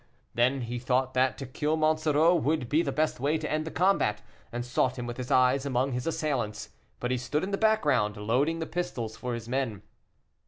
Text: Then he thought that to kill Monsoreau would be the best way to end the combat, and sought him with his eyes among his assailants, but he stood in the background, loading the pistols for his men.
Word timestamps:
Then 0.33 0.61
he 0.61 0.79
thought 0.79 1.13
that 1.13 1.37
to 1.37 1.45
kill 1.45 1.77
Monsoreau 1.77 2.33
would 2.33 2.67
be 2.67 2.81
the 2.81 2.91
best 2.91 3.19
way 3.19 3.37
to 3.37 3.51
end 3.51 3.65
the 3.65 3.69
combat, 3.69 4.23
and 4.51 4.65
sought 4.65 4.97
him 4.97 5.05
with 5.05 5.17
his 5.17 5.29
eyes 5.29 5.63
among 5.63 5.91
his 5.91 6.07
assailants, 6.07 6.69
but 6.99 7.11
he 7.11 7.19
stood 7.19 7.43
in 7.43 7.51
the 7.51 7.55
background, 7.59 8.17
loading 8.17 8.57
the 8.57 8.65
pistols 8.65 9.15
for 9.15 9.35
his 9.35 9.47
men. 9.47 9.83